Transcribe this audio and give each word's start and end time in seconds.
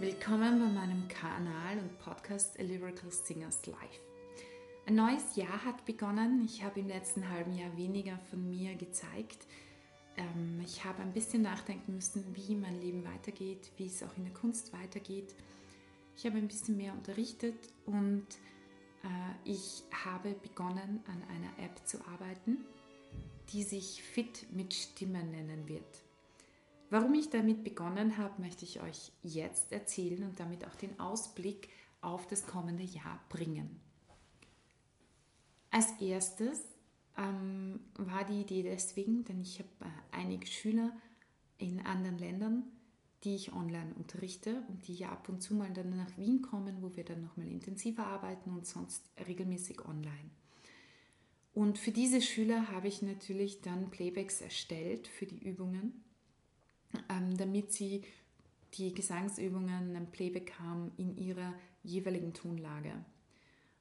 Willkommen 0.00 0.58
bei 0.58 0.80
meinem 0.80 1.06
Kanal 1.08 1.78
und 1.78 1.98
Podcast 1.98 2.58
A 2.58 2.62
Lyrical 2.62 3.10
Singers 3.10 3.66
Life. 3.66 4.00
Ein 4.86 4.94
neues 4.94 5.36
Jahr 5.36 5.62
hat 5.62 5.84
begonnen. 5.84 6.42
Ich 6.42 6.64
habe 6.64 6.80
im 6.80 6.88
letzten 6.88 7.28
halben 7.28 7.54
Jahr 7.54 7.76
weniger 7.76 8.18
von 8.30 8.48
mir 8.48 8.76
gezeigt. 8.76 9.46
Ähm, 10.16 10.58
ich 10.64 10.86
habe 10.86 11.02
ein 11.02 11.12
bisschen 11.12 11.42
nachdenken 11.42 11.96
müssen, 11.96 12.24
wie 12.34 12.54
mein 12.54 12.80
Leben 12.80 13.04
weitergeht, 13.04 13.72
wie 13.76 13.88
es 13.88 14.02
auch 14.02 14.16
in 14.16 14.24
der 14.24 14.32
Kunst 14.32 14.72
weitergeht. 14.72 15.34
Ich 16.16 16.24
habe 16.24 16.38
ein 16.38 16.48
bisschen 16.48 16.78
mehr 16.78 16.94
unterrichtet 16.94 17.58
und 17.84 18.26
äh, 19.04 19.50
ich 19.50 19.82
habe 20.02 20.30
begonnen, 20.30 21.04
an 21.08 21.22
einer 21.28 21.62
App 21.62 21.86
zu 21.86 21.98
arbeiten, 22.06 22.64
die 23.52 23.64
sich 23.64 24.02
Fit 24.02 24.46
mit 24.50 24.72
Stimme 24.72 25.22
nennen 25.22 25.68
wird. 25.68 26.09
Warum 26.90 27.14
ich 27.14 27.30
damit 27.30 27.62
begonnen 27.62 28.18
habe, 28.18 28.42
möchte 28.42 28.64
ich 28.64 28.82
euch 28.82 29.12
jetzt 29.22 29.70
erzählen 29.70 30.24
und 30.24 30.40
damit 30.40 30.66
auch 30.66 30.74
den 30.74 30.98
Ausblick 30.98 31.68
auf 32.00 32.26
das 32.26 32.46
kommende 32.46 32.82
Jahr 32.82 33.20
bringen. 33.28 33.80
Als 35.70 35.92
erstes 36.00 36.64
ähm, 37.16 37.78
war 37.94 38.24
die 38.24 38.40
Idee 38.40 38.64
deswegen, 38.64 39.24
denn 39.24 39.40
ich 39.40 39.60
habe 39.60 39.68
äh, 39.82 40.16
einige 40.16 40.48
Schüler 40.48 40.92
in 41.58 41.80
anderen 41.86 42.18
Ländern, 42.18 42.64
die 43.22 43.36
ich 43.36 43.52
online 43.52 43.94
unterrichte 43.94 44.64
und 44.66 44.88
die 44.88 44.94
ja 44.94 45.10
ab 45.10 45.28
und 45.28 45.42
zu 45.42 45.54
mal 45.54 45.70
dann 45.72 45.96
nach 45.96 46.16
Wien 46.18 46.42
kommen, 46.42 46.82
wo 46.82 46.96
wir 46.96 47.04
dann 47.04 47.22
nochmal 47.22 47.46
intensiver 47.46 48.04
arbeiten 48.04 48.50
und 48.50 48.66
sonst 48.66 49.08
regelmäßig 49.28 49.84
online. 49.84 50.30
Und 51.54 51.78
für 51.78 51.92
diese 51.92 52.20
Schüler 52.20 52.68
habe 52.68 52.88
ich 52.88 53.00
natürlich 53.00 53.60
dann 53.60 53.90
Playbacks 53.90 54.40
erstellt 54.40 55.06
für 55.06 55.26
die 55.26 55.38
Übungen 55.38 56.02
ähm, 57.08 57.36
damit 57.36 57.72
sie 57.72 58.04
die 58.74 58.94
Gesangsübungen 58.94 59.96
ein 59.96 60.10
Playback 60.10 60.58
haben 60.58 60.92
in 60.96 61.16
ihrer 61.16 61.54
jeweiligen 61.82 62.32
Tonlage. 62.32 62.92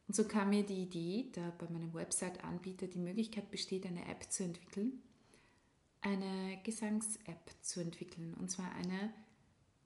Und 0.07 0.15
so 0.15 0.23
kam 0.23 0.49
mir 0.49 0.63
die 0.63 0.81
Idee, 0.83 1.29
da 1.33 1.51
bei 1.59 1.69
meinem 1.69 1.93
Website-Anbieter 1.93 2.87
die 2.87 2.99
Möglichkeit 2.99 3.51
besteht, 3.51 3.85
eine 3.85 4.07
App 4.07 4.31
zu 4.31 4.43
entwickeln, 4.43 5.03
eine 6.01 6.59
Gesangs-App 6.63 7.51
zu 7.61 7.81
entwickeln. 7.81 8.33
Und 8.33 8.49
zwar 8.49 8.71
eine, 8.73 9.13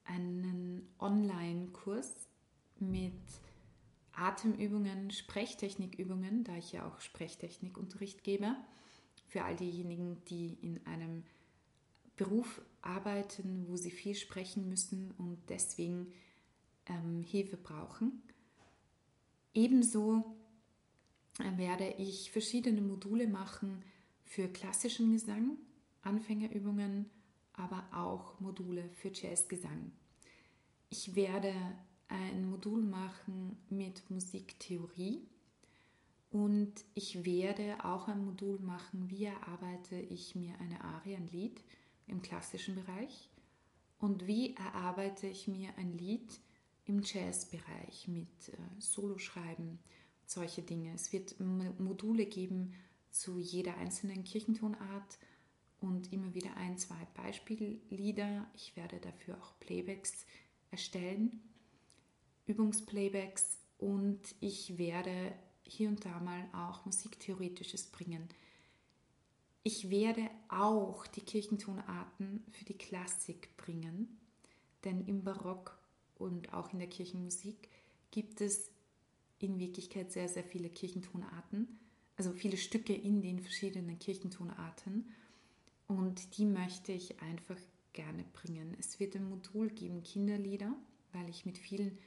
einen 0.06 0.88
Online-Kurs 1.00 2.14
mit 2.80 3.14
Atemübungen, 4.14 5.12
Sprechtechnikübungen, 5.12 6.44
da 6.44 6.56
ich 6.56 6.72
ja 6.72 6.88
auch 6.88 7.02
Sprechtechnikunterricht 7.02 8.24
gebe, 8.24 8.56
für 9.28 9.44
all 9.44 9.56
diejenigen, 9.56 10.24
die 10.30 10.58
in 10.62 10.86
einem 10.86 11.24
Beruf 12.16 12.62
arbeiten, 12.82 13.66
wo 13.68 13.76
sie 13.76 13.92
viel 13.92 14.16
sprechen 14.16 14.70
müssen 14.70 15.12
und 15.18 15.38
deswegen 15.50 16.12
ähm, 16.86 17.24
Hilfe 17.24 17.58
brauchen. 17.58 18.22
Ebenso 19.54 20.36
äh, 21.40 21.58
werde 21.58 21.94
ich 21.98 22.32
verschiedene 22.32 22.82
Module 22.82 23.28
machen 23.28 23.84
für 24.26 24.48
klassischen 24.48 25.14
Gesang, 25.14 25.58
Anfängerübungen, 26.02 27.10
aber 27.54 27.86
auch 27.94 28.40
Module 28.40 28.90
für 28.90 29.12
Jazzgesang. 29.14 29.92
Ich 30.90 31.16
werde 31.16 31.54
ein 32.08 32.50
Modul 32.50 32.84
machen 32.84 33.58
mit 33.70 34.10
Musiktheorie 34.10 35.22
und 36.32 36.74
ich 36.94 37.26
werde 37.26 37.84
auch 37.86 38.08
ein 38.08 38.26
Modul 38.26 38.60
machen, 38.60 39.10
wie 39.10 39.26
erarbeite 39.26 39.96
ich 39.96 40.36
mir 40.36 40.60
eine 40.60 40.84
Arie, 40.84 41.16
ein 41.16 41.28
Lied 41.28 41.64
im 42.08 42.22
klassischen 42.22 42.76
Bereich 42.76 43.30
und 44.00 44.28
wie 44.28 44.56
erarbeite 44.56 45.28
ich 45.28 45.48
mir 45.48 45.70
ein 45.78 45.98
Lied 45.98 46.40
im 46.86 47.02
Jazzbereich 47.02 48.08
mit 48.08 48.50
äh, 48.50 48.58
Soloschreiben, 48.80 49.80
solche 50.26 50.62
Dinge. 50.62 50.94
Es 50.94 51.14
wird 51.14 51.40
Module 51.40 52.26
geben 52.26 52.74
zu 53.12 53.40
jeder 53.40 53.78
einzelnen 53.78 54.24
Kirchentonart 54.24 55.18
und 55.80 56.12
immer 56.12 56.34
wieder 56.34 56.56
ein, 56.58 56.78
zwei 56.78 57.08
Beispiellieder. 57.14 58.48
Ich 58.56 58.76
werde 58.76 59.00
dafür 59.00 59.38
auch 59.42 59.60
Playbacks 59.60 60.26
erstellen, 60.72 61.42
Übungsplaybacks 62.46 63.60
und 63.78 64.20
ich 64.40 64.78
werde 64.78 65.34
hier 65.62 65.90
und 65.90 66.04
da 66.04 66.20
mal 66.20 66.50
auch 66.54 66.86
Musiktheoretisches 66.86 67.88
bringen. 67.88 68.28
Ich 69.66 69.90
werde 69.90 70.30
auch 70.50 71.08
die 71.08 71.22
Kirchentonarten 71.22 72.44
für 72.52 72.66
die 72.66 72.78
Klassik 72.78 73.56
bringen, 73.56 74.20
denn 74.84 75.06
im 75.06 75.24
Barock 75.24 75.78
und 76.16 76.54
auch 76.54 76.74
in 76.74 76.80
der 76.80 76.90
Kirchenmusik 76.90 77.70
gibt 78.12 78.42
es 78.42 78.72
in 79.40 79.60
Wirklichkeit 79.60 80.12
sehr, 80.12 80.28
sehr 80.28 80.44
viele 80.44 80.70
Kirchentonarten, 80.70 81.80
also 82.18 82.34
viele 82.34 82.58
Stücke 82.58 82.94
in 82.94 83.22
den 83.22 83.40
verschiedenen 83.40 83.98
Kirchentonarten 84.00 85.08
und 85.88 86.38
die 86.38 86.46
möchte 86.46 86.92
ich 86.92 87.22
einfach 87.22 87.58
gerne 87.94 88.26
bringen. 88.34 88.76
Es 88.80 89.00
wird 89.00 89.16
ein 89.16 89.30
Modul 89.30 89.70
geben, 89.70 90.04
Kinderlieder, 90.04 90.76
weil 91.14 91.30
ich 91.30 91.46
mit 91.46 91.58
vielen 91.58 91.98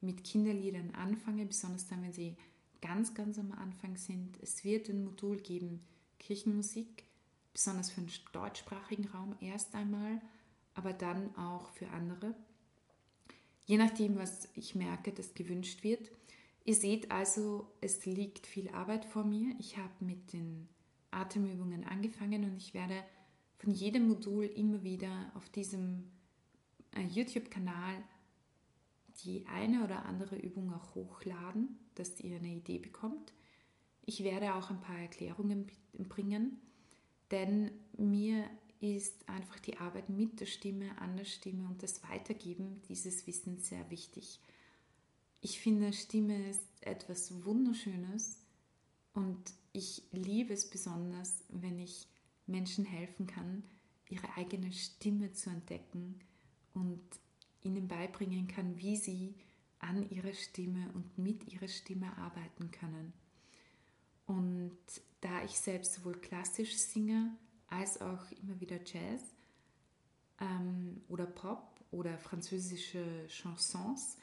mit 0.00 0.24
Kinderliedern 0.24 0.90
anfange, 0.90 1.46
besonders 1.46 1.86
dann, 1.86 2.02
wenn 2.02 2.12
sie 2.12 2.36
ganz, 2.82 3.14
ganz 3.14 3.38
am 3.38 3.52
Anfang 3.52 3.96
sind. 3.96 4.36
Es 4.42 4.64
wird 4.64 4.90
ein 4.90 5.02
Modul 5.02 5.38
geben, 5.38 5.80
Kirchenmusik, 6.18 7.04
besonders 7.52 7.90
für 7.90 8.00
den 8.00 8.10
deutschsprachigen 8.32 9.08
Raum 9.08 9.36
erst 9.40 9.74
einmal, 9.74 10.20
aber 10.74 10.92
dann 10.92 11.34
auch 11.36 11.68
für 11.70 11.88
andere. 11.88 12.34
Je 13.66 13.78
nachdem, 13.78 14.16
was 14.16 14.48
ich 14.54 14.74
merke, 14.74 15.12
das 15.12 15.34
gewünscht 15.34 15.84
wird. 15.84 16.10
Ihr 16.64 16.74
seht 16.74 17.10
also, 17.10 17.70
es 17.80 18.04
liegt 18.06 18.46
viel 18.46 18.68
Arbeit 18.70 19.04
vor 19.04 19.24
mir. 19.24 19.54
Ich 19.58 19.76
habe 19.76 19.92
mit 20.00 20.32
den 20.32 20.68
Atemübungen 21.10 21.84
angefangen 21.84 22.44
und 22.44 22.56
ich 22.56 22.74
werde 22.74 23.02
von 23.58 23.72
jedem 23.72 24.08
Modul 24.08 24.44
immer 24.44 24.82
wieder 24.82 25.30
auf 25.34 25.48
diesem 25.48 26.10
äh, 26.94 27.02
YouTube-Kanal 27.02 28.02
die 29.22 29.46
eine 29.46 29.84
oder 29.84 30.04
andere 30.06 30.36
Übung 30.36 30.72
auch 30.72 30.94
hochladen, 30.94 31.78
dass 31.94 32.20
ihr 32.20 32.36
eine 32.36 32.48
Idee 32.48 32.78
bekommt. 32.78 33.32
Ich 34.06 34.22
werde 34.22 34.54
auch 34.54 34.70
ein 34.70 34.80
paar 34.80 34.98
Erklärungen 34.98 35.66
bringen, 35.94 36.60
denn 37.30 37.70
mir 37.96 38.44
ist 38.80 39.26
einfach 39.28 39.58
die 39.60 39.78
Arbeit 39.78 40.10
mit 40.10 40.40
der 40.40 40.46
Stimme, 40.46 40.96
an 40.98 41.16
der 41.16 41.24
Stimme 41.24 41.66
und 41.68 41.82
das 41.82 42.02
Weitergeben 42.02 42.82
dieses 42.88 43.26
Wissens 43.26 43.68
sehr 43.68 43.90
wichtig. 43.90 44.40
Ich 45.40 45.60
finde, 45.60 45.92
Stimme 45.92 46.50
ist 46.50 46.66
etwas 46.82 47.44
Wunderschönes 47.44 48.38
und 49.14 49.54
ich 49.72 50.02
liebe 50.12 50.52
es 50.52 50.68
besonders, 50.68 51.44
wenn 51.48 51.78
ich 51.78 52.06
Menschen 52.46 52.84
helfen 52.84 53.26
kann, 53.26 53.62
ihre 54.10 54.36
eigene 54.36 54.70
Stimme 54.72 55.32
zu 55.32 55.48
entdecken 55.48 56.20
und 56.74 57.00
ihnen 57.62 57.88
beibringen 57.88 58.48
kann, 58.48 58.76
wie 58.78 58.96
sie 58.96 59.34
an 59.78 60.08
ihrer 60.10 60.34
Stimme 60.34 60.90
und 60.92 61.16
mit 61.16 61.50
ihrer 61.50 61.68
Stimme 61.68 62.16
arbeiten 62.18 62.70
können. 62.70 63.14
Und 64.26 64.76
da 65.20 65.44
ich 65.44 65.58
selbst 65.58 65.94
sowohl 65.94 66.18
klassisch 66.20 66.76
singe 66.76 67.36
als 67.68 68.00
auch 68.00 68.30
immer 68.42 68.60
wieder 68.60 68.78
Jazz 68.84 69.22
ähm, 70.40 71.02
oder 71.08 71.26
Pop 71.26 71.80
oder 71.90 72.18
französische 72.18 73.26
Chansons 73.28 74.16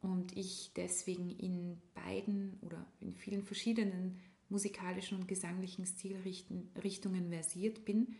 und 0.00 0.36
ich 0.36 0.72
deswegen 0.76 1.30
in 1.30 1.80
beiden 1.94 2.58
oder 2.62 2.86
in 3.00 3.14
vielen 3.14 3.42
verschiedenen 3.42 4.20
musikalischen 4.48 5.18
und 5.18 5.28
gesanglichen 5.28 5.86
Stilrichtungen 5.86 7.30
versiert 7.30 7.84
bin, 7.84 8.14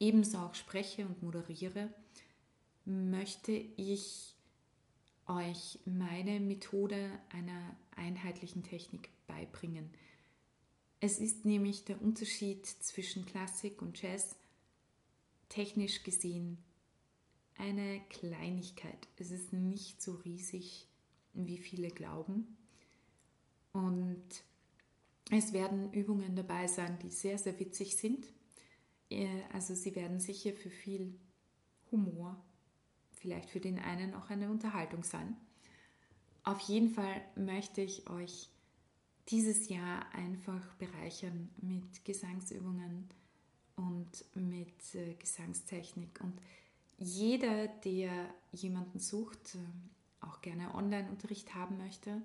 ebenso 0.00 0.38
auch 0.38 0.54
spreche 0.54 1.06
und 1.06 1.22
moderiere, 1.22 1.92
möchte 2.84 3.52
ich 3.52 4.34
euch 5.26 5.78
meine 5.84 6.40
Methode 6.40 7.10
einer 7.30 7.76
einheitlichen 7.94 8.62
Technik 8.62 9.10
beibringen. 9.26 9.90
Es 11.00 11.18
ist 11.18 11.44
nämlich 11.44 11.84
der 11.84 12.02
Unterschied 12.02 12.66
zwischen 12.66 13.24
Klassik 13.24 13.82
und 13.82 14.00
Jazz 14.02 14.34
technisch 15.48 16.02
gesehen 16.02 16.58
eine 17.56 18.00
Kleinigkeit. 18.08 19.08
Es 19.16 19.30
ist 19.30 19.52
nicht 19.52 20.02
so 20.02 20.14
riesig, 20.14 20.86
wie 21.34 21.58
viele 21.58 21.88
glauben. 21.88 22.56
Und 23.72 24.24
es 25.30 25.52
werden 25.52 25.92
Übungen 25.92 26.34
dabei 26.34 26.66
sein, 26.66 26.98
die 27.02 27.10
sehr, 27.10 27.38
sehr 27.38 27.58
witzig 27.60 27.96
sind. 27.96 28.26
Äh, 29.10 29.42
also 29.52 29.74
sie 29.74 29.94
werden 29.94 30.20
sicher 30.20 30.52
für 30.52 30.70
viel 30.70 31.14
Humor, 31.90 32.42
vielleicht 33.12 33.50
für 33.50 33.60
den 33.60 33.78
einen 33.78 34.14
auch 34.14 34.30
eine 34.30 34.50
Unterhaltung 34.50 35.02
sein. 35.04 35.36
Auf 36.44 36.60
jeden 36.60 36.90
Fall 36.90 37.20
möchte 37.36 37.82
ich 37.82 38.08
euch 38.08 38.48
dieses 39.28 39.68
Jahr 39.68 40.06
einfach 40.14 40.74
bereichern 40.74 41.50
mit 41.60 42.04
Gesangsübungen 42.04 43.08
und 43.76 44.24
mit 44.34 44.94
äh, 44.94 45.14
Gesangstechnik. 45.14 46.20
Und 46.22 46.34
jeder, 46.98 47.68
der 47.68 48.10
jemanden 48.52 48.98
sucht, 48.98 49.54
äh, 49.54 50.26
auch 50.26 50.40
gerne 50.40 50.74
Online-Unterricht 50.74 51.54
haben 51.54 51.78
möchte, 51.78 52.22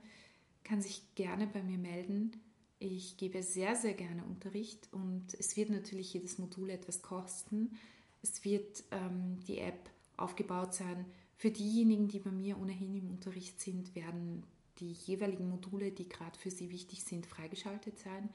kann 0.64 0.82
sich 0.82 1.04
gerne 1.16 1.46
bei 1.48 1.62
mir 1.62 1.78
melden. 1.78 2.32
Ich 2.80 3.18
gebe 3.18 3.44
sehr, 3.44 3.76
sehr 3.76 3.94
gerne 3.94 4.24
Unterricht 4.24 4.88
und 4.92 5.34
es 5.36 5.56
wird 5.56 5.70
natürlich 5.70 6.14
jedes 6.14 6.38
Modul 6.38 6.70
etwas 6.70 7.02
kosten. 7.02 7.78
Es 8.22 8.44
wird 8.44 8.84
ähm, 8.92 9.40
die 9.48 9.60
App 9.60 9.90
aufgebaut 10.18 10.74
sein. 10.74 11.06
Für 11.38 11.52
diejenigen, 11.52 12.08
die 12.08 12.20
bei 12.20 12.32
mir 12.32 12.58
ohnehin 12.60 12.96
im 12.96 13.10
Unterricht 13.10 13.60
sind, 13.60 13.96
werden 13.96 14.44
die 14.83 14.91
jeweiligen 14.91 15.50
Module, 15.50 15.91
die 15.91 16.09
gerade 16.09 16.38
für 16.38 16.51
sie 16.51 16.69
wichtig 16.69 17.03
sind, 17.03 17.25
freigeschaltet 17.25 17.97
sein. 17.97 18.30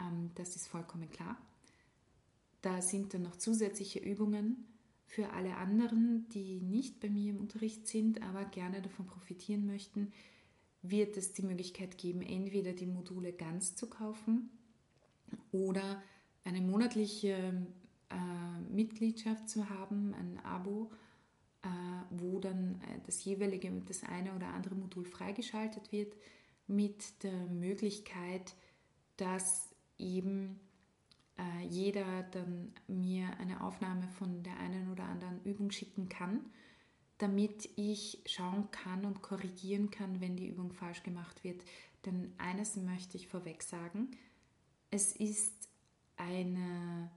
Ähm, 0.00 0.30
das 0.34 0.56
ist 0.56 0.68
vollkommen 0.68 1.10
klar. 1.10 1.36
Da 2.62 2.80
sind 2.80 3.14
dann 3.14 3.22
noch 3.22 3.36
zusätzliche 3.36 3.98
Übungen 3.98 4.64
für 5.06 5.30
alle 5.32 5.56
anderen, 5.56 6.28
die 6.30 6.60
nicht 6.60 6.98
bei 7.00 7.08
mir 7.10 7.30
im 7.30 7.38
Unterricht 7.38 7.86
sind, 7.86 8.22
aber 8.22 8.44
gerne 8.46 8.82
davon 8.82 9.06
profitieren 9.06 9.66
möchten, 9.66 10.12
wird 10.82 11.16
es 11.16 11.32
die 11.32 11.42
Möglichkeit 11.42 11.98
geben, 11.98 12.22
entweder 12.22 12.72
die 12.72 12.86
Module 12.86 13.32
ganz 13.32 13.76
zu 13.76 13.88
kaufen 13.88 14.50
oder 15.52 16.02
eine 16.44 16.60
monatliche 16.60 17.66
äh, 18.10 18.72
Mitgliedschaft 18.72 19.48
zu 19.48 19.68
haben, 19.68 20.14
ein 20.14 20.38
Abo, 20.44 20.90
wo 22.10 22.38
dann 22.38 22.80
äh, 22.82 23.00
das 23.04 23.24
jeweilige, 23.24 23.70
das 23.86 24.04
eine 24.04 24.34
oder 24.34 24.48
andere 24.48 24.74
Modul 24.74 25.04
freigeschaltet 25.04 25.92
wird, 25.92 26.14
mit 26.66 27.22
der 27.22 27.46
Möglichkeit, 27.46 28.54
dass 29.16 29.74
eben 29.98 30.60
äh, 31.38 31.66
jeder 31.68 32.22
dann 32.24 32.72
mir 32.86 33.28
eine 33.38 33.62
Aufnahme 33.62 34.08
von 34.08 34.42
der 34.42 34.58
einen 34.58 34.90
oder 34.90 35.04
anderen 35.04 35.42
Übung 35.44 35.70
schicken 35.70 36.08
kann, 36.08 36.40
damit 37.18 37.68
ich 37.76 38.22
schauen 38.26 38.70
kann 38.70 39.04
und 39.04 39.22
korrigieren 39.22 39.90
kann, 39.90 40.20
wenn 40.20 40.36
die 40.36 40.48
Übung 40.48 40.72
falsch 40.72 41.02
gemacht 41.02 41.44
wird. 41.44 41.62
Denn 42.04 42.32
eines 42.38 42.76
möchte 42.76 43.16
ich 43.16 43.28
vorweg 43.28 43.62
sagen, 43.62 44.10
es 44.90 45.14
ist 45.16 45.68
eine, 46.16 47.10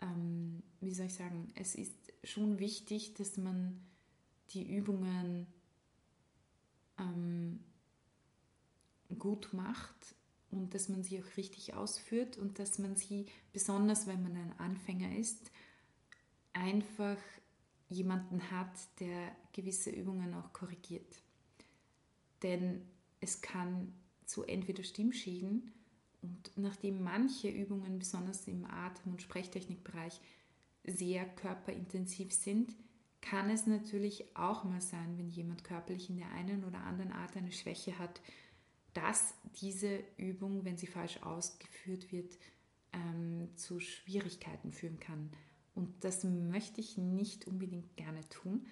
ähm, 0.00 0.62
wie 0.80 0.94
soll 0.94 1.06
ich 1.06 1.14
sagen, 1.14 1.52
es 1.54 1.74
ist 1.74 1.94
schon 2.24 2.58
wichtig, 2.58 3.14
dass 3.14 3.36
man 3.36 3.80
die 4.50 4.68
Übungen 4.68 5.46
ähm, 6.98 7.60
gut 9.18 9.52
macht 9.52 10.14
und 10.50 10.74
dass 10.74 10.88
man 10.88 11.02
sie 11.02 11.22
auch 11.22 11.36
richtig 11.36 11.74
ausführt 11.74 12.36
und 12.38 12.58
dass 12.58 12.78
man 12.78 12.96
sie, 12.96 13.26
besonders 13.52 14.06
wenn 14.06 14.22
man 14.22 14.36
ein 14.36 14.58
Anfänger 14.58 15.16
ist, 15.16 15.50
einfach 16.52 17.18
jemanden 17.88 18.50
hat, 18.50 18.72
der 19.00 19.34
gewisse 19.52 19.90
Übungen 19.90 20.34
auch 20.34 20.52
korrigiert. 20.52 21.22
Denn 22.42 22.82
es 23.20 23.42
kann 23.42 23.92
zu 24.24 24.44
entweder 24.44 24.82
Stimmschäden 24.82 25.72
und 26.22 26.52
nachdem 26.56 27.02
manche 27.02 27.48
Übungen, 27.48 27.98
besonders 27.98 28.46
im 28.46 28.64
Atem- 28.64 29.12
und 29.12 29.22
Sprechtechnikbereich, 29.22 30.20
sehr 30.84 31.24
körperintensiv 31.24 32.32
sind, 32.32 32.74
kann 33.20 33.50
es 33.50 33.66
natürlich 33.66 34.36
auch 34.36 34.64
mal 34.64 34.80
sein, 34.80 35.18
wenn 35.18 35.28
jemand 35.28 35.64
körperlich 35.64 36.08
in 36.08 36.16
der 36.16 36.30
einen 36.30 36.64
oder 36.64 36.78
anderen 36.84 37.12
Art 37.12 37.36
eine 37.36 37.52
Schwäche 37.52 37.98
hat, 37.98 38.20
dass 38.94 39.34
diese 39.60 40.02
Übung, 40.16 40.64
wenn 40.64 40.76
sie 40.76 40.86
falsch 40.86 41.22
ausgeführt 41.22 42.10
wird, 42.12 42.38
ähm, 42.92 43.48
zu 43.56 43.78
Schwierigkeiten 43.78 44.72
führen 44.72 44.98
kann. 44.98 45.30
Und 45.74 46.04
das 46.04 46.24
möchte 46.24 46.80
ich 46.80 46.96
nicht 46.96 47.46
unbedingt 47.46 47.96
gerne 47.96 48.26
tun. 48.28 48.66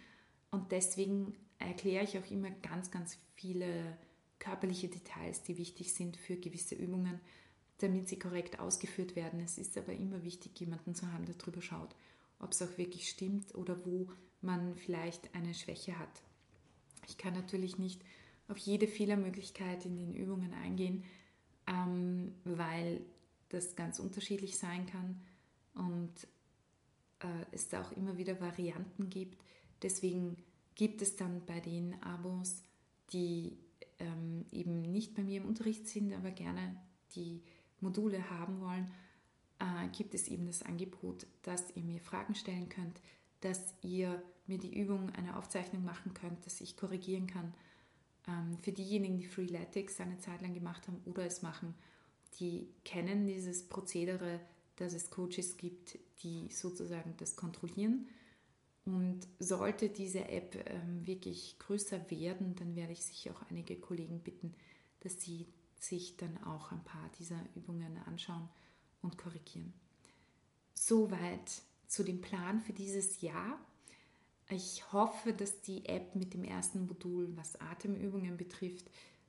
Und 0.51 0.73
deswegen 0.73 1.35
erkläre 1.59 2.05
ich 2.05 2.19
auch 2.19 2.31
immer 2.31 2.51
ganz, 2.51 2.91
ganz 2.91 3.19
viele 3.35 3.97
körperliche 4.39 4.89
Details, 4.89 5.43
die 5.43 5.59
wichtig 5.59 5.93
sind 5.93 6.17
für 6.17 6.37
gewisse 6.37 6.75
Übungen, 6.75 7.21
damit 7.79 8.09
sie 8.09 8.19
korrekt 8.19 8.59
ausgeführt 8.59 9.17
werden. 9.17 9.41
Es 9.41 9.59
ist 9.59 9.77
aber 9.79 9.93
immer 9.93 10.23
wichtig, 10.25 10.59
jemanden 10.59 10.95
zu 10.95 11.13
haben, 11.13 11.27
der 11.27 11.35
darüber 11.37 11.63
schaut, 11.63 11.95
ob 12.39 12.53
es 12.53 12.63
auch 12.63 12.79
wirklich 12.79 13.09
stimmt 13.09 13.55
oder 13.55 13.85
wo 13.85 14.09
man 14.41 14.77
vielleicht 14.77 15.35
eine 15.35 15.55
Schwäche 15.55 15.99
hat. 15.99 16.23
Ich 17.09 17.17
kann 17.17 17.35
natürlich 17.35 17.79
nicht 17.79 18.03
auf 18.49 18.59
jede 18.59 18.87
Fehlermöglichkeit 18.87 19.85
in 19.85 19.97
den 19.97 20.15
Übungen 20.15 20.53
eingehen, 20.55 21.05
ähm, 21.67 22.35
weil 22.45 23.01
das 23.49 23.77
ganz 23.77 23.99
unterschiedlich 23.99 24.59
sein 24.59 24.87
kann 24.87 25.21
und 25.75 26.13
äh, 27.21 27.45
es 27.53 27.69
da 27.69 27.83
auch 27.83 27.93
immer 27.93 28.17
wieder 28.19 28.41
Varianten 28.41 29.09
gibt. 29.09 29.43
Deswegen 29.83 30.37
gibt 30.75 31.03
es 31.03 31.17
dann 31.17 31.45
bei 31.47 31.61
den 31.61 32.01
Abos, 32.03 32.63
die 33.13 33.59
ähm, 33.99 34.47
eben 34.53 34.83
nicht 34.83 35.15
bei 35.15 35.23
mir 35.23 35.41
im 35.41 35.49
Unterricht 35.49 35.87
sind, 35.89 36.13
aber 36.13 36.31
gerne 36.31 36.77
die 37.15 37.43
Module 37.81 38.31
haben 38.31 38.61
wollen, 38.61 38.91
äh, 39.59 39.89
gibt 39.97 40.15
es 40.15 40.29
eben 40.29 40.47
das 40.47 40.63
Angebot, 40.63 41.27
dass 41.43 41.75
ihr 41.77 41.83
mir 41.83 42.01
Fragen 42.01 42.35
stellen 42.35 42.69
könnt, 42.69 43.01
dass 43.41 43.75
ihr 43.83 44.23
mir 44.47 44.59
die 44.59 44.79
Übung 44.79 45.11
eine 45.11 45.37
Aufzeichnung 45.37 45.85
machen 45.85 46.15
könnt, 46.15 46.45
dass 46.47 46.61
ich 46.61 46.77
korrigieren 46.77 47.27
kann 47.27 47.53
ähm, 48.27 48.59
für 48.63 48.73
diejenigen, 48.73 49.19
die 49.19 49.27
Freeletics 49.27 50.01
eine 50.01 50.19
Zeit 50.19 50.43
lang 50.43 50.55
gemacht 50.55 50.87
haben 50.87 51.01
oder 51.05 51.27
es 51.27 51.43
machen, 51.43 51.75
die 52.41 52.69
kennen 52.85 53.27
dieses 53.27 53.69
Prozedere, 53.69 54.41
dass 54.77 54.93
es 54.93 55.11
Coaches 55.11 55.57
gibt, 55.57 55.99
die 56.23 56.49
sozusagen 56.51 57.15
das 57.17 57.37
kontrollieren. 57.37 58.07
Und 58.89 59.21
sollte 59.39 59.91
diese 59.91 60.29
App 60.29 60.57
ähm, 60.67 61.07
wirklich 61.07 61.59
größer 61.59 62.11
werden, 62.11 62.55
dann 62.55 62.75
werde 62.75 62.95
ich 62.95 63.05
sicher 63.05 63.33
auch 63.33 63.43
einige 63.51 63.77
Kollegen 63.77 64.21
bitten, 64.21 64.55
dass 65.01 65.21
sie 65.21 65.47
sich 65.79 66.17
dann 66.17 66.43
auch 66.45 66.73
ein 66.73 66.83
paar 66.85 67.11
dieser 67.19 67.39
Übungen 67.55 67.99
anschauen 68.07 68.49
und 69.03 69.19
korrigieren. 69.19 69.75
Soweit 70.73 71.61
zu 71.87 72.03
dem 72.03 72.23
Plan 72.23 72.63
für 72.63 72.73
dieses 72.73 73.21
Jahr. 73.21 73.61
Ich 74.49 74.91
hoffe, 74.91 75.35
dass 75.35 75.61
die 75.61 75.85
App 75.85 76.15
mit 76.15 76.33
dem 76.33 76.45
ersten 76.45 76.87
Modul, 76.87 77.37
was 77.37 77.61
Atemübungen 77.61 78.39
betrifft, 78.39 78.87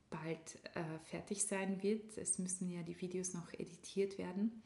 bald 0.08 0.58
äh, 0.74 0.98
fertig 1.04 1.44
sein 1.44 1.82
wird. 1.82 2.16
Es 2.16 2.38
müssen 2.38 2.70
ja 2.70 2.82
die 2.82 2.98
Videos 2.98 3.34
noch 3.34 3.52
editiert 3.52 4.16
werden. 4.16 4.62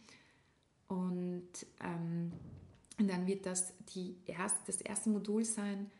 Und, 0.87 1.67
ähm, 1.81 2.14
und 2.99 3.09
dann 3.09 3.27
wird 3.27 3.47
das 3.47 3.73
die 3.95 4.17
erst, 4.27 4.57
das 4.67 4.81
erste 4.81 5.11
Modul 5.11 5.45
sein. 5.45 5.91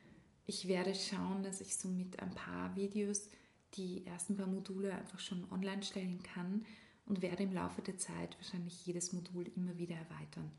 Ich 0.47 0.69
werde 0.69 0.95
schauen, 0.95 1.43
dass 1.43 1.61
ich 1.61 1.77
so 1.77 1.89
mit 1.89 2.21
ein 2.21 2.35
paar 2.35 2.77
Videos 2.77 3.29
die 3.75 4.07
ersten 4.07 4.37
paar 4.37 4.47
Module 4.47 4.95
einfach 4.95 5.19
schon 5.19 5.51
online 5.51 5.83
stellen 5.83 6.23
kann 6.23 6.65
und 7.07 7.23
werde 7.23 7.43
im 7.43 7.53
Laufe 7.53 7.83
der 7.83 7.99
Zeit 7.99 8.37
wahrscheinlich 8.37 8.87
jedes 8.87 9.13
Modul 9.13 9.51
immer 9.57 9.77
wieder 9.79 9.97
erweitern. 9.97 10.51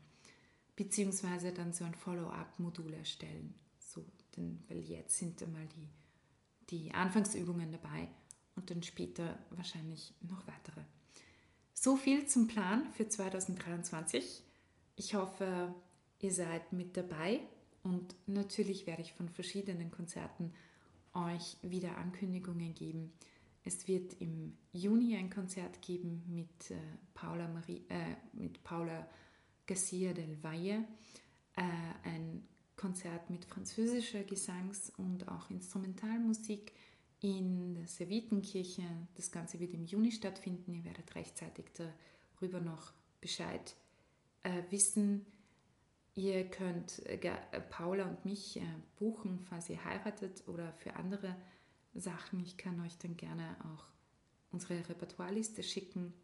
Beziehungsweise 0.76 1.52
dann 1.52 1.72
so 1.72 1.84
ein 1.84 1.94
Follow-up-Modul 1.94 2.92
erstellen. 2.92 3.54
So, 3.78 4.04
denn, 4.36 4.62
weil 4.68 4.80
jetzt 4.80 5.18
sind 5.18 5.42
einmal 5.42 5.66
die, 5.68 5.88
die 6.70 6.92
Anfangsübungen 6.92 7.72
dabei 7.72 8.08
und 8.56 8.70
dann 8.70 8.82
später 8.82 9.38
wahrscheinlich 9.50 10.12
noch 10.20 10.46
weitere. 10.46 10.82
So 11.72 11.96
viel 11.96 12.26
zum 12.26 12.46
Plan 12.48 12.86
für 12.92 13.08
2023. 13.08 14.42
Ich 14.96 15.14
hoffe, 15.14 15.74
ihr 16.20 16.32
seid 16.32 16.72
mit 16.72 16.96
dabei 16.96 17.40
und 17.82 18.14
natürlich 18.26 18.86
werde 18.86 19.02
ich 19.02 19.12
von 19.12 19.28
verschiedenen 19.28 19.90
Konzerten 19.90 20.52
euch 21.14 21.56
wieder 21.62 21.96
Ankündigungen 21.98 22.74
geben. 22.74 23.12
Es 23.64 23.88
wird 23.88 24.14
im 24.20 24.56
Juni 24.72 25.16
ein 25.16 25.30
Konzert 25.30 25.82
geben 25.82 26.22
mit 26.28 26.70
äh, 26.70 26.76
Paula, 27.14 27.48
Marie, 27.48 27.82
äh, 27.88 28.14
mit 28.32 28.62
Paula 28.62 29.08
Garcia 29.66 30.12
del 30.12 30.40
Valle, 30.42 30.84
äh, 31.56 31.62
ein 32.04 32.46
Konzert 32.76 33.30
mit 33.30 33.44
französischer 33.44 34.22
Gesangs- 34.22 34.92
und 34.98 35.26
auch 35.28 35.50
Instrumentalmusik 35.50 36.72
in 37.20 37.74
der 37.74 37.86
Servitenkirche. 37.86 38.84
Das 39.14 39.32
Ganze 39.32 39.58
wird 39.58 39.74
im 39.74 39.84
Juni 39.84 40.12
stattfinden. 40.12 40.74
Ihr 40.74 40.84
werdet 40.84 41.14
rechtzeitig 41.14 41.66
darüber 41.72 42.60
noch 42.60 42.92
Bescheid 43.20 43.74
äh, 44.42 44.62
wissen. 44.70 45.24
Ihr 46.16 46.48
könnt 46.48 47.04
äh, 47.06 47.16
äh, 47.16 47.60
Paula 47.60 48.08
und 48.08 48.24
mich 48.24 48.56
äh, 48.56 48.64
buchen, 48.98 49.38
falls 49.50 49.68
ihr 49.68 49.84
heiratet 49.84 50.42
oder 50.48 50.72
für 50.72 50.96
andere 50.96 51.36
Sachen. 51.94 52.40
Ich 52.40 52.56
kann 52.56 52.80
euch 52.80 52.96
dann 52.96 53.18
gerne 53.18 53.54
auch 53.64 53.84
unsere 54.50 54.88
Repertoireliste 54.88 55.62
schicken. 55.62 56.14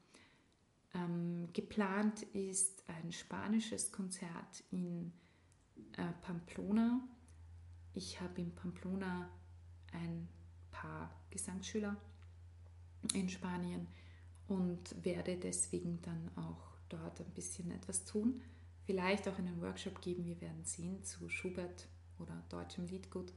Ähm, 0.94 1.46
geplant 1.52 2.22
ist 2.22 2.82
ein 2.88 3.12
spanisches 3.12 3.92
Konzert 3.92 4.64
in 4.70 5.12
äh, 5.98 6.12
Pamplona. 6.22 7.06
Ich 7.92 8.18
habe 8.18 8.40
in 8.40 8.54
Pamplona 8.54 9.28
ein 9.92 10.26
paar 10.70 11.14
Gesangsschüler 11.28 11.98
in 13.12 13.28
Spanien 13.28 13.86
und 14.48 15.04
werde 15.04 15.36
deswegen 15.36 16.00
dann 16.00 16.30
auch 16.36 16.78
dort 16.88 17.20
ein 17.20 17.34
bisschen 17.34 17.70
etwas 17.70 18.06
tun. 18.06 18.40
Vielleicht 18.84 19.28
auch 19.28 19.38
einen 19.38 19.60
Workshop 19.60 20.00
geben, 20.00 20.24
wir 20.24 20.40
werden 20.40 20.64
sehen, 20.64 21.04
zu 21.04 21.28
Schubert 21.28 21.86
oder 22.18 22.42
deutschem 22.48 22.86
Liedgut. 22.86 23.32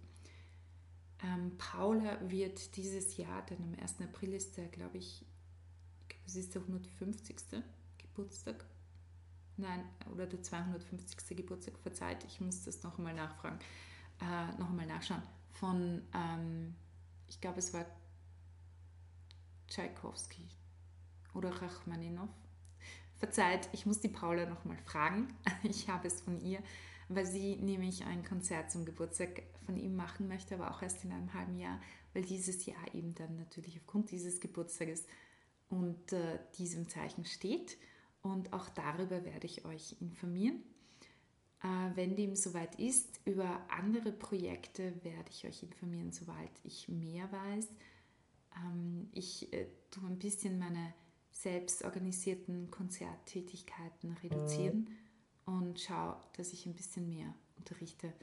Ähm, 1.23 1.57
Paula 1.57 2.19
wird 2.29 2.75
dieses 2.75 3.17
Jahr, 3.17 3.45
denn 3.45 3.61
am 3.61 3.75
1. 3.79 4.01
April 4.01 4.33
ist 4.33 4.57
der, 4.57 4.67
glaube 4.67 4.97
ich, 4.97 5.25
es 6.25 6.35
ist 6.35 6.55
der 6.55 6.61
150. 6.61 7.63
Geburtstag. 7.97 8.65
Nein, 9.57 9.85
oder 10.11 10.25
der 10.25 10.41
250. 10.41 11.37
Geburtstag, 11.37 11.77
verzeiht, 11.79 12.23
ich 12.25 12.41
muss 12.41 12.63
das 12.63 12.83
noch 12.83 12.97
einmal 12.97 13.13
nachfragen, 13.13 13.59
äh, 14.21 14.59
noch 14.59 14.71
nachschauen. 14.73 15.21
Von, 15.51 16.01
ähm, 16.13 16.75
ich 17.27 17.39
glaube, 17.39 17.59
es 17.59 17.73
war 17.73 17.85
Tchaikovsky 19.67 20.47
oder 21.33 21.49
Rachmaninow. 21.61 22.29
Verzeiht, 23.17 23.69
ich 23.71 23.85
muss 23.85 23.99
die 23.99 24.09
Paula 24.09 24.45
noch 24.45 24.65
mal 24.65 24.77
fragen. 24.85 25.27
Ich 25.63 25.89
habe 25.89 26.07
es 26.07 26.21
von 26.21 26.39
ihr 26.41 26.59
weil 27.07 27.25
sie 27.25 27.55
nämlich 27.57 28.03
ein 28.05 28.23
Konzert 28.23 28.71
zum 28.71 28.85
Geburtstag 28.85 29.43
von 29.65 29.77
ihm 29.77 29.95
machen 29.95 30.27
möchte, 30.27 30.55
aber 30.55 30.71
auch 30.71 30.81
erst 30.81 31.03
in 31.03 31.11
einem 31.11 31.33
halben 31.33 31.57
Jahr, 31.57 31.79
weil 32.13 32.23
dieses 32.23 32.65
Jahr 32.65 32.93
eben 32.93 33.13
dann 33.15 33.35
natürlich 33.37 33.77
aufgrund 33.77 34.11
dieses 34.11 34.39
Geburtstages 34.39 35.05
unter 35.69 36.37
diesem 36.57 36.89
Zeichen 36.89 37.25
steht. 37.25 37.77
Und 38.21 38.53
auch 38.53 38.69
darüber 38.69 39.23
werde 39.23 39.45
ich 39.45 39.65
euch 39.65 39.95
informieren. 39.99 40.63
Äh, 41.61 41.67
wenn 41.95 42.15
dem 42.15 42.35
soweit 42.35 42.79
ist, 42.79 43.19
über 43.25 43.61
andere 43.69 44.11
Projekte 44.11 44.93
werde 45.03 45.29
ich 45.29 45.45
euch 45.45 45.61
informieren, 45.61 46.11
sobald 46.11 46.51
ich 46.63 46.87
mehr 46.87 47.31
weiß. 47.31 47.67
Ähm, 48.57 49.09
ich 49.11 49.53
äh, 49.53 49.67
tue 49.91 50.07
ein 50.07 50.17
bisschen 50.17 50.57
meine 50.57 50.93
selbst 51.35 51.83
organisierten 51.83 52.71
Konzerttätigkeiten 52.71 54.13
reduzieren 54.23 54.87
und 55.45 55.79
schaue, 55.79 56.17
dass 56.37 56.53
ich 56.53 56.65
ein 56.65 56.73
bisschen 56.73 57.09
mehr 57.09 57.33
unterrichte. 57.57 58.13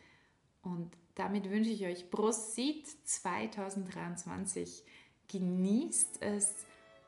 Und 0.63 0.97
damit 1.15 1.51
wünsche 1.51 1.71
ich 1.71 1.85
euch 1.85 2.11
Prosit 2.11 2.87
2023. 3.05 4.83
Genießt 5.29 6.23
es 6.23 6.55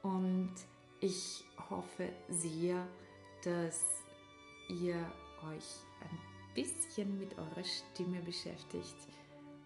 und 0.02 0.52
ich 1.00 1.44
hoffe 1.70 2.10
sehr, 2.28 2.86
dass 3.42 3.82
ihr 4.68 4.96
euch 5.46 5.64
ein 6.00 6.18
bisschen 6.54 7.18
mit 7.18 7.36
eurer 7.38 7.64
Stimme 7.64 8.20
beschäftigt 8.20 8.96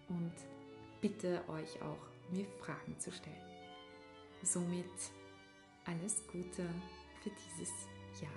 und 0.07 0.33
bitte 1.01 1.43
euch 1.49 1.81
auch, 1.81 1.97
mir 2.31 2.45
Fragen 2.59 2.97
zu 2.99 3.11
stellen. 3.11 3.35
Somit 4.43 4.85
alles 5.89 6.23
Gute 6.27 6.67
für 7.21 7.31
dieses 7.31 7.69
Jahr. 8.21 8.29